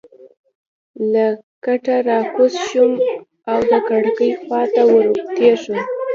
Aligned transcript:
له 1.11 1.25
کټه 1.65 1.97
راکوز 2.09 2.53
شوم 2.69 2.91
او 3.51 3.59
د 3.71 3.73
کړکۍ 3.89 4.31
خوا 4.41 4.61
ته 4.73 4.81
ورتېر 4.91 5.55
شوم. 5.63 5.81